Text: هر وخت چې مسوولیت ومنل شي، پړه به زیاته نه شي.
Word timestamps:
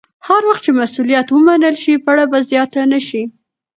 هر 0.27 0.41
وخت 0.49 0.61
چې 0.65 0.71
مسوولیت 0.79 1.27
ومنل 1.29 1.75
شي، 1.83 1.93
پړه 2.05 2.25
به 2.31 2.39
زیاته 2.49 2.81
نه 2.91 2.99
شي. 3.07 3.23